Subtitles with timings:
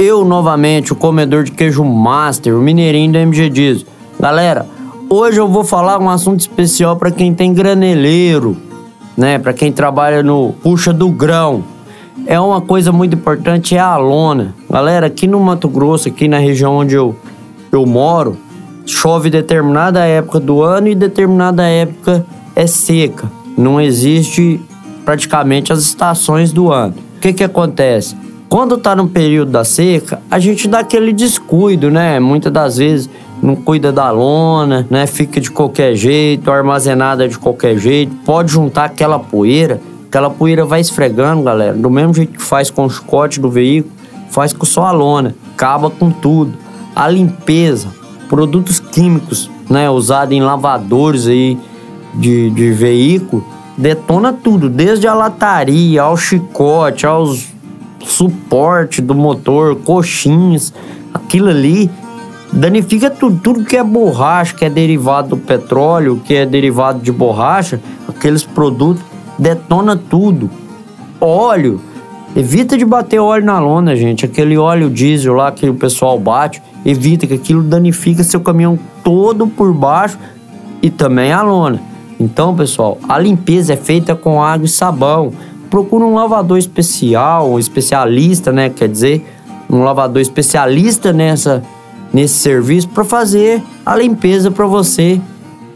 [0.00, 3.86] Eu novamente, o comedor de queijo master, o mineirinho da MG Diesel.
[4.18, 4.66] Galera,
[5.08, 8.56] hoje eu vou falar um assunto especial para quem tem graneleiro
[9.20, 9.38] né?
[9.38, 11.62] Para quem trabalha no puxa do grão.
[12.26, 14.54] É uma coisa muito importante, é a lona.
[14.68, 17.14] Galera, aqui no Mato Grosso, aqui na região onde eu,
[17.70, 18.36] eu moro,
[18.86, 22.24] chove determinada época do ano e determinada época
[22.56, 23.30] é seca.
[23.58, 24.58] Não existe
[25.04, 26.94] praticamente as estações do ano.
[27.16, 28.16] O que que acontece?
[28.50, 32.18] Quando tá no período da seca, a gente dá aquele descuido, né?
[32.18, 33.08] Muitas das vezes
[33.40, 35.06] não cuida da lona, né?
[35.06, 38.12] Fica de qualquer jeito, armazenada de qualquer jeito.
[38.24, 41.74] Pode juntar aquela poeira, aquela poeira vai esfregando, galera.
[41.74, 43.94] Do mesmo jeito que faz com o chicote do veículo,
[44.30, 45.32] faz com só a lona.
[45.54, 46.52] Acaba com tudo.
[46.96, 47.86] A limpeza,
[48.28, 49.88] produtos químicos, né?
[49.88, 51.56] Usado em lavadores aí
[52.14, 53.46] de, de veículo,
[53.78, 57.49] detona tudo, desde a lataria, ao chicote, aos
[58.04, 60.72] suporte do motor, coxinhas,
[61.12, 61.90] aquilo ali
[62.52, 67.12] danifica tudo, tudo que é borracha, que é derivado do petróleo, que é derivado de
[67.12, 69.02] borracha, aqueles produtos
[69.38, 70.50] detona tudo.
[71.20, 71.80] Óleo,
[72.34, 74.24] evita de bater óleo na lona, gente.
[74.24, 79.46] Aquele óleo diesel lá que o pessoal bate, evita que aquilo danifica seu caminhão todo
[79.46, 80.18] por baixo
[80.82, 81.80] e também a lona.
[82.18, 85.32] Então, pessoal, a limpeza é feita com água e sabão.
[85.70, 88.68] Procura um lavador especial, um especialista, né?
[88.68, 89.24] Quer dizer,
[89.70, 91.62] um lavador especialista nessa
[92.12, 95.20] nesse serviço para fazer a limpeza para você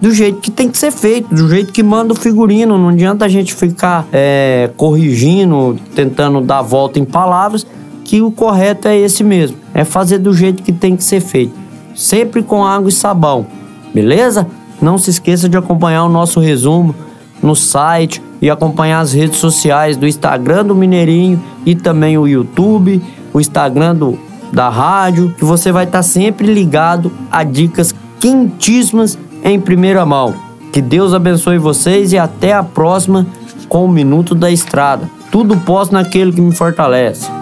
[0.00, 2.76] do jeito que tem que ser feito, do jeito que manda o figurino.
[2.76, 7.64] Não adianta a gente ficar é, corrigindo, tentando dar volta em palavras,
[8.04, 9.58] que o correto é esse mesmo.
[9.72, 11.54] É fazer do jeito que tem que ser feito.
[11.94, 13.46] Sempre com água e sabão,
[13.94, 14.46] beleza?
[14.80, 16.94] Não se esqueça de acompanhar o nosso resumo
[17.40, 23.00] no site e acompanhar as redes sociais do Instagram do Mineirinho e também o YouTube,
[23.32, 24.18] o Instagram do
[24.52, 30.34] da rádio, que você vai estar sempre ligado a dicas quentíssimas em primeira mão.
[30.70, 33.26] Que Deus abençoe vocês e até a próxima
[33.66, 35.08] com o Minuto da Estrada.
[35.30, 37.41] Tudo posso naquele que me fortalece.